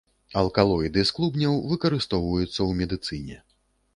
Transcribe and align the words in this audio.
Алкалоіды 0.41 1.03
з 1.09 1.13
клубняў 1.17 1.59
выкарыстоўваюцца 1.73 2.51
ў 2.53 2.71
медыцыне. 2.79 3.37